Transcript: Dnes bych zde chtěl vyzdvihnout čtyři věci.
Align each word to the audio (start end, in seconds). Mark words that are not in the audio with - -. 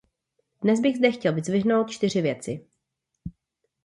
Dnes 0.61 0.79
bych 0.81 0.97
zde 0.97 1.11
chtěl 1.11 1.33
vyzdvihnout 1.33 1.89
čtyři 1.89 2.21
věci. 2.21 2.65